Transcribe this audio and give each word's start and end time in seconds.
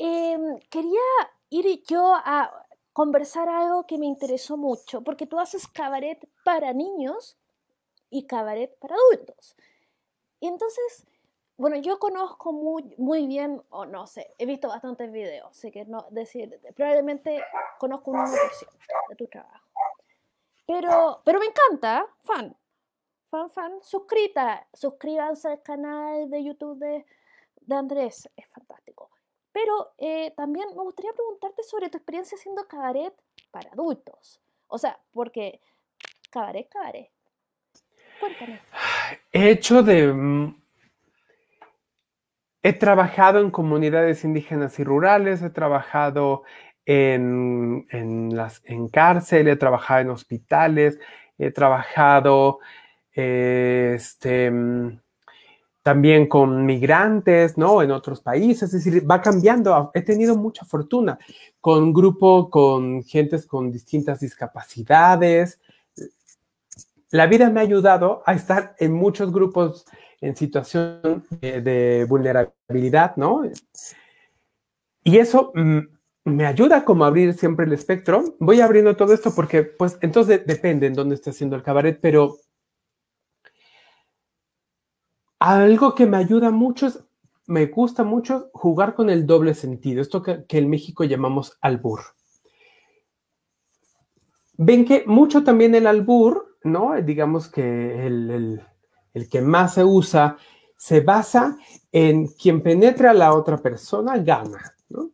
em, 0.00 0.58
quería 0.70 1.00
ir 1.50 1.82
yo 1.84 2.14
a 2.14 2.66
conversar 2.92 3.48
algo 3.48 3.86
que 3.86 3.98
me 3.98 4.06
interesó 4.06 4.56
mucho, 4.56 5.02
porque 5.02 5.26
tú 5.26 5.38
haces 5.38 5.66
cabaret 5.68 6.18
para 6.44 6.72
niños 6.72 7.38
y 8.08 8.26
cabaret 8.26 8.76
para 8.78 8.94
adultos. 8.94 9.56
Y 10.40 10.48
entonces, 10.48 11.06
bueno, 11.56 11.76
yo 11.76 11.98
conozco 11.98 12.52
muy, 12.52 12.94
muy 12.96 13.26
bien, 13.26 13.62
o 13.68 13.84
no 13.84 14.06
sé, 14.06 14.34
he 14.38 14.46
visto 14.46 14.68
bastantes 14.68 15.12
videos, 15.12 15.54
sé 15.56 15.70
que 15.70 15.84
no 15.84 16.06
decir, 16.10 16.60
probablemente 16.74 17.42
conozco 17.78 18.10
un 18.10 18.18
1% 18.18 18.30
de 19.10 19.16
tu 19.16 19.26
trabajo. 19.28 19.68
Pero, 20.66 21.20
pero 21.24 21.40
me 21.40 21.46
encanta, 21.46 22.06
fan, 22.24 22.56
fan, 23.30 23.50
fan, 23.50 23.82
suscrita, 23.82 24.66
suscríbanse 24.72 25.48
al 25.48 25.62
canal 25.62 26.30
de 26.30 26.44
YouTube 26.44 26.78
de, 26.78 27.06
de 27.60 27.74
Andrés, 27.74 28.28
es 28.36 28.48
fantástico. 28.48 28.99
Pero 29.52 29.92
eh, 29.98 30.32
también 30.36 30.68
me 30.76 30.82
gustaría 30.82 31.12
preguntarte 31.12 31.62
sobre 31.62 31.88
tu 31.88 31.98
experiencia 31.98 32.36
haciendo 32.36 32.66
cabaret 32.68 33.12
para 33.50 33.70
adultos. 33.70 34.40
O 34.68 34.78
sea, 34.78 34.98
porque 35.12 35.60
cabaret, 36.30 36.68
cabaret. 36.68 37.10
Cuéntame. 38.20 38.60
He 39.32 39.50
hecho 39.50 39.82
de... 39.82 40.12
Mm, 40.12 40.60
he 42.62 42.72
trabajado 42.74 43.40
en 43.40 43.50
comunidades 43.50 44.22
indígenas 44.24 44.78
y 44.78 44.84
rurales, 44.84 45.42
he 45.42 45.50
trabajado 45.50 46.42
en, 46.84 47.86
en, 47.90 48.36
las, 48.36 48.62
en 48.66 48.88
cárcel, 48.88 49.48
he 49.48 49.56
trabajado 49.56 50.00
en 50.00 50.10
hospitales, 50.10 50.98
he 51.38 51.50
trabajado 51.50 52.58
este, 53.12 54.50
mm, 54.50 55.00
también 55.82 56.26
con 56.26 56.66
migrantes, 56.66 57.56
¿no? 57.56 57.82
En 57.82 57.90
otros 57.90 58.20
países, 58.20 58.74
es 58.74 58.84
decir, 58.84 59.10
va 59.10 59.20
cambiando. 59.20 59.90
He 59.94 60.02
tenido 60.02 60.36
mucha 60.36 60.64
fortuna 60.64 61.18
con 61.60 61.92
grupo, 61.92 62.50
con 62.50 63.02
gentes 63.04 63.46
con 63.46 63.72
distintas 63.72 64.20
discapacidades. 64.20 65.60
La 67.10 67.26
vida 67.26 67.50
me 67.50 67.60
ha 67.60 67.62
ayudado 67.62 68.22
a 68.26 68.34
estar 68.34 68.74
en 68.78 68.92
muchos 68.92 69.32
grupos 69.32 69.86
en 70.20 70.36
situación 70.36 71.24
de, 71.40 72.06
vulnerabilidad, 72.08 73.16
¿no? 73.16 73.42
Y 75.02 75.16
eso 75.16 75.52
me 76.24 76.46
ayuda 76.46 76.84
como 76.84 77.04
a 77.04 77.08
abrir 77.08 77.32
siempre 77.32 77.64
el 77.64 77.72
espectro. 77.72 78.36
Voy 78.38 78.60
abriendo 78.60 78.96
todo 78.96 79.14
esto 79.14 79.34
porque, 79.34 79.62
pues, 79.62 79.98
entonces 80.02 80.42
depende 80.46 80.86
en 80.86 80.94
dónde 80.94 81.14
esté 81.14 81.30
haciendo 81.30 81.56
el 81.56 81.62
cabaret, 81.62 81.98
pero 82.00 82.36
algo 85.40 85.94
que 85.94 86.06
me 86.06 86.18
ayuda 86.18 86.50
mucho 86.50 86.86
es, 86.86 87.02
me 87.46 87.66
gusta 87.66 88.04
mucho 88.04 88.50
jugar 88.52 88.94
con 88.94 89.10
el 89.10 89.26
doble 89.26 89.54
sentido, 89.54 90.00
esto 90.00 90.22
que, 90.22 90.44
en 90.48 90.70
México 90.70 91.02
llamamos 91.02 91.58
albur. 91.60 92.00
Ven 94.56 94.84
que 94.84 95.04
mucho 95.06 95.42
también 95.42 95.74
el 95.74 95.86
albur, 95.86 96.58
¿no? 96.62 96.92
Digamos 97.02 97.48
que 97.48 98.06
el, 98.06 98.62
que 99.30 99.40
más 99.40 99.74
se 99.74 99.84
usa 99.84 100.36
se 100.76 101.00
basa 101.00 101.58
en 101.92 102.26
quien 102.28 102.62
penetra 102.62 103.10
a 103.10 103.14
la 103.14 103.34
otra 103.34 103.58
persona 103.58 104.16
gana, 104.18 104.76
¿no? 104.88 105.10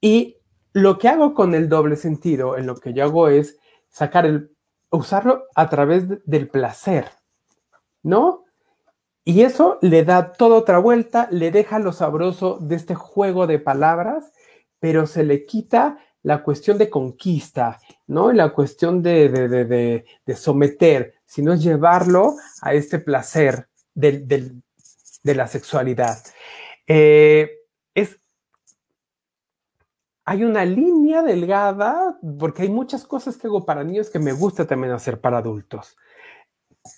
Y 0.00 0.36
lo 0.72 0.98
que 0.98 1.08
hago 1.08 1.34
con 1.34 1.54
el 1.54 1.68
doble 1.68 1.96
sentido, 1.96 2.56
en 2.56 2.66
lo 2.66 2.76
que 2.76 2.92
yo 2.92 3.04
hago 3.04 3.28
es 3.28 3.58
sacar 3.90 4.24
el, 4.26 4.50
usarlo 4.90 5.44
a 5.54 5.68
través 5.68 6.04
del 6.24 6.48
placer, 6.48 7.10
¿no? 8.02 8.44
Y 9.28 9.42
eso 9.42 9.78
le 9.82 10.04
da 10.04 10.32
toda 10.32 10.56
otra 10.56 10.78
vuelta, 10.78 11.28
le 11.30 11.50
deja 11.50 11.78
lo 11.78 11.92
sabroso 11.92 12.56
de 12.62 12.76
este 12.76 12.94
juego 12.94 13.46
de 13.46 13.58
palabras, 13.58 14.32
pero 14.80 15.06
se 15.06 15.22
le 15.22 15.44
quita 15.44 15.98
la 16.22 16.42
cuestión 16.42 16.78
de 16.78 16.88
conquista, 16.88 17.78
¿no? 18.06 18.32
Y 18.32 18.36
la 18.36 18.54
cuestión 18.54 19.02
de, 19.02 19.28
de, 19.28 20.34
someter, 20.34 21.16
sino 21.26 21.54
llevarlo 21.56 22.36
a 22.62 22.72
este 22.72 23.00
placer 23.00 23.68
de 23.92 24.54
la 25.22 25.46
sexualidad. 25.46 26.16
Eh, 26.86 27.50
es, 27.92 28.18
hay 30.24 30.42
una 30.42 30.64
línea 30.64 31.22
delgada, 31.22 32.18
porque 32.38 32.62
hay 32.62 32.70
muchas 32.70 33.04
cosas 33.04 33.36
que 33.36 33.46
hago 33.46 33.66
para 33.66 33.84
niños 33.84 34.08
que 34.08 34.20
me 34.20 34.32
gusta 34.32 34.66
también 34.66 34.94
hacer 34.94 35.20
para 35.20 35.36
adultos 35.36 35.98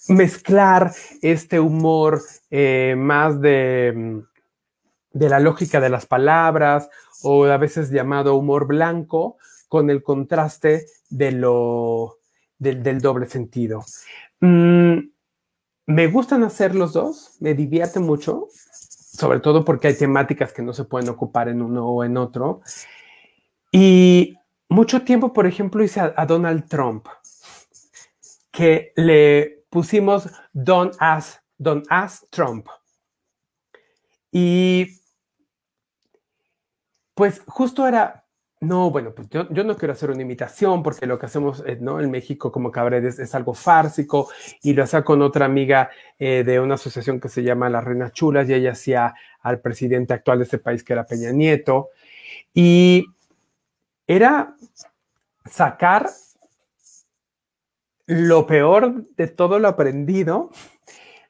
mezclar 0.08 0.92
este 1.22 1.60
humor 1.60 2.20
eh, 2.50 2.94
más 2.96 3.40
de, 3.40 4.22
de 5.12 5.28
la 5.28 5.40
lógica 5.40 5.80
de 5.80 5.90
las 5.90 6.06
palabras 6.06 6.88
o 7.22 7.44
a 7.44 7.56
veces 7.56 7.90
llamado 7.90 8.36
humor 8.36 8.66
blanco 8.66 9.36
con 9.68 9.90
el 9.90 10.02
contraste 10.02 10.86
de 11.08 11.32
lo, 11.32 12.18
del, 12.58 13.00
doble 13.00 13.26
sentido. 13.26 13.84
Mm, 14.40 14.98
me 15.86 16.06
gustan 16.06 16.44
hacer 16.44 16.74
los 16.74 16.92
dos, 16.92 17.36
me 17.40 17.54
divierte 17.54 17.98
mucho, 17.98 18.48
sobre 18.50 19.40
todo 19.40 19.64
porque 19.64 19.88
hay 19.88 19.94
temáticas 19.94 20.52
que 20.52 20.62
no 20.62 20.72
se 20.72 20.84
pueden 20.84 21.08
ocupar 21.08 21.48
en 21.48 21.62
uno 21.62 21.86
o 21.86 22.04
en 22.04 22.16
otro. 22.16 22.62
Y 23.72 24.36
mucho 24.68 25.02
tiempo, 25.02 25.32
por 25.32 25.46
ejemplo, 25.46 25.82
hice 25.82 26.00
a 26.00 26.26
Donald 26.26 26.68
Trump, 26.68 27.06
que 28.50 28.92
le 28.96 29.59
pusimos 29.70 30.28
Don't 30.52 30.94
Ask, 30.98 31.40
Don't 31.56 31.86
Ask 31.88 32.24
Trump. 32.30 32.66
Y 34.32 35.00
pues 37.14 37.42
justo 37.46 37.86
era, 37.86 38.24
no, 38.60 38.90
bueno, 38.90 39.14
pues 39.14 39.28
yo, 39.30 39.44
no 39.44 39.76
quiero 39.76 39.92
hacer 39.92 40.10
una 40.10 40.22
imitación 40.22 40.82
porque 40.82 41.06
lo 41.06 41.18
que 41.18 41.26
hacemos 41.26 41.62
eh, 41.66 41.78
¿no? 41.80 42.00
en 42.00 42.10
México 42.10 42.52
como 42.52 42.70
cabaret 42.70 43.04
es, 43.04 43.34
algo 43.34 43.54
fársico 43.54 44.28
y 44.62 44.72
lo 44.74 44.84
hacía 44.84 45.02
con 45.02 45.22
otra 45.22 45.46
amiga 45.46 45.90
eh, 46.18 46.44
de 46.44 46.60
una 46.60 46.74
asociación 46.74 47.20
que 47.20 47.28
se 47.28 47.42
llama 47.42 47.70
Las 47.70 47.84
Reinas 47.84 48.12
Chulas 48.12 48.48
y 48.48 48.54
ella 48.54 48.72
hacía 48.72 49.14
al 49.40 49.60
presidente 49.60 50.14
actual 50.14 50.38
de 50.38 50.44
este 50.44 50.58
país 50.58 50.84
que 50.84 50.92
era 50.92 51.04
Peña 51.04 51.32
Nieto. 51.32 51.90
Y 52.54 53.06
era 54.06 54.54
sacar 55.44 56.08
lo 58.10 58.44
peor 58.44 59.06
de 59.16 59.28
todo 59.28 59.60
lo 59.60 59.68
aprendido 59.68 60.50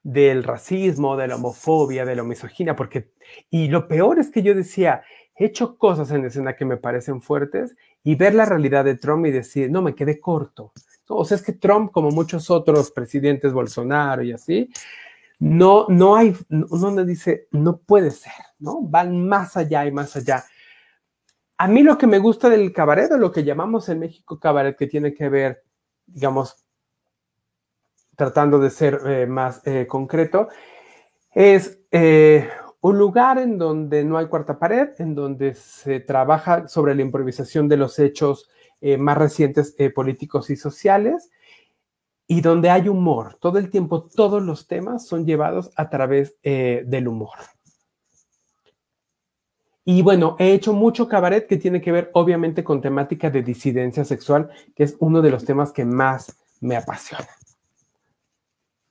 del 0.03 0.43
racismo, 0.43 1.15
de 1.19 1.29
la 1.29 1.37
homofobia, 1.37 2.07
de 2.07 2.17
la 2.17 2.23
misoginia, 2.23 2.75
porque, 2.75 3.13
y 3.51 3.69
lo 3.69 3.87
peor 3.87 4.19
es 4.19 4.31
que 4.31 4.41
yo 4.41 4.55
decía, 4.55 5.03
he 5.37 5.45
hecho 5.45 5.77
cosas 5.77 6.11
en 6.11 6.25
escena 6.25 6.57
que 6.57 6.65
me 6.65 6.79
parecen 6.79 7.21
fuertes 7.21 7.77
y 8.03 8.15
ver 8.15 8.35
la 8.35 8.47
realidad 8.47 8.87
de 8.87 8.95
Trump 8.95 9.27
y 9.27 9.31
decir, 9.31 9.71
no, 9.71 9.83
me 9.83 9.95
quedé 9.95 10.19
corto. 10.19 10.73
o 11.07 11.23
sea, 11.27 11.37
es 11.37 11.43
que 11.43 11.53
Trump, 11.53 11.93
como 11.93 12.13
muchos 12.13 12.51
otros 12.51 12.91
presidentes, 12.93 13.53
Bolsonaro 13.53 14.23
y 14.23 14.33
así, 14.33 14.71
no, 15.39 15.85
no 15.91 16.17
hay, 16.17 16.35
uno 16.49 17.05
dice, 17.05 17.47
no 17.51 17.77
puede 17.77 18.11
ser, 18.11 18.33
¿no? 18.59 18.81
Van 18.81 19.29
más 19.29 19.55
allá 19.55 19.85
y 19.85 19.93
más 19.93 20.17
allá. 20.17 20.45
A 21.59 21.69
mí 21.69 21.83
lo 21.83 21.99
que 21.99 22.07
me 22.07 22.19
gusta 22.19 22.49
del 22.49 22.73
cabaret, 22.73 23.13
o 23.13 23.19
lo 23.19 23.31
que 23.31 23.45
llamamos 23.45 23.91
en 23.91 23.99
México 23.99 24.41
cabaret, 24.41 24.79
que 24.79 24.87
tiene 24.87 25.13
que 25.13 25.29
ver, 25.29 25.63
digamos, 26.07 26.65
tratando 28.21 28.59
de 28.59 28.69
ser 28.69 29.01
eh, 29.07 29.27
más 29.27 29.67
eh, 29.67 29.87
concreto, 29.87 30.49
es 31.33 31.79
eh, 31.91 32.51
un 32.83 32.99
lugar 32.99 33.39
en 33.39 33.57
donde 33.57 34.05
no 34.05 34.19
hay 34.19 34.27
cuarta 34.27 34.59
pared, 34.59 34.91
en 34.99 35.15
donde 35.15 35.55
se 35.55 36.01
trabaja 36.01 36.69
sobre 36.69 36.95
la 36.95 37.01
improvisación 37.01 37.67
de 37.67 37.79
los 37.79 37.99
hechos 37.99 38.51
más 38.99 39.19
recientes 39.19 39.75
políticos 39.95 40.49
y 40.49 40.57
sociales 40.57 41.31
y 42.27 42.41
donde 42.41 42.71
hay 42.71 42.89
humor. 42.89 43.37
Todo 43.39 43.59
el 43.59 43.69
tiempo, 43.69 44.03
todos 44.03 44.43
los 44.43 44.67
temas 44.67 45.07
son 45.07 45.27
llevados 45.27 45.71
a 45.77 45.91
través 45.91 46.35
del 46.43 47.07
humor. 47.07 47.37
Y 49.85 50.01
bueno, 50.01 50.37
he 50.39 50.55
hecho 50.55 50.73
mucho 50.73 51.09
cabaret 51.09 51.47
que 51.47 51.59
tiene 51.59 51.83
que 51.83 51.93
ver 51.93 52.11
obviamente 52.15 52.65
con 52.65 52.81
temática 52.81 53.29
de 53.29 53.43
disidencia 53.43 54.07
sexual, 54.07 54.49
que 54.75 54.85
es 54.85 54.97
uno 54.99 55.21
de 55.21 55.31
los 55.31 55.45
temas 55.45 55.73
que 55.73 55.85
más 55.85 56.39
me 56.61 56.77
apasiona. 56.77 57.29